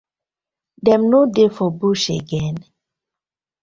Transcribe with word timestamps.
Dem 0.85 1.01
no 1.11 1.21
dey 1.35 1.49
for 1.55 1.69
bush 1.79 2.07
again? 2.21 2.57